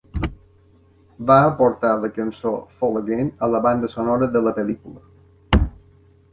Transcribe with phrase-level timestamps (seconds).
[1.31, 5.65] Va aportar la cançó "Fall Again" a la banda sonora de la pel·lícula.